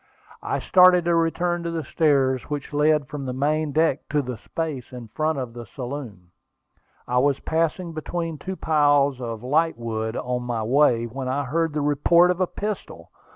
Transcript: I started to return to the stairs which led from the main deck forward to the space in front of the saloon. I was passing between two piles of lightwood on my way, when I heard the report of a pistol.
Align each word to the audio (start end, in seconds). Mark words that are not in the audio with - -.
I 0.41 0.57
started 0.57 1.05
to 1.05 1.13
return 1.13 1.61
to 1.61 1.69
the 1.69 1.83
stairs 1.83 2.49
which 2.49 2.73
led 2.73 3.07
from 3.07 3.23
the 3.27 3.33
main 3.33 3.71
deck 3.71 3.99
forward 4.09 4.25
to 4.25 4.31
the 4.31 4.37
space 4.39 4.91
in 4.91 5.09
front 5.09 5.37
of 5.37 5.53
the 5.53 5.67
saloon. 5.67 6.31
I 7.07 7.19
was 7.19 7.39
passing 7.41 7.93
between 7.93 8.39
two 8.39 8.55
piles 8.55 9.21
of 9.21 9.43
lightwood 9.43 10.15
on 10.15 10.41
my 10.41 10.63
way, 10.63 11.05
when 11.05 11.27
I 11.27 11.43
heard 11.43 11.73
the 11.73 11.81
report 11.81 12.31
of 12.31 12.41
a 12.41 12.47
pistol. 12.47 13.11